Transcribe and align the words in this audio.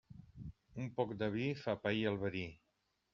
Un 0.83 0.87
poc 0.95 1.13
de 1.19 1.27
vi 1.35 1.49
fa 1.65 1.75
pair 1.83 2.01
el 2.13 2.17
verí. 2.25 2.43